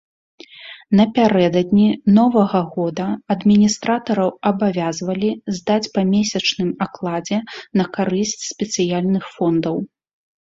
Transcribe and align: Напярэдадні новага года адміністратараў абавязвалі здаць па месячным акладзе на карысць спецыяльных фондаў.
Напярэдадні 0.99 1.87
новага 2.19 2.61
года 2.77 3.05
адміністратараў 3.33 4.29
абавязвалі 4.49 5.29
здаць 5.59 5.91
па 5.97 6.01
месячным 6.13 6.69
акладзе 6.89 7.37
на 7.81 7.85
карысць 7.99 8.43
спецыяльных 8.53 9.23
фондаў. 9.35 9.75